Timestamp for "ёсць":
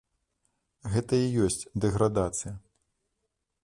1.49-1.61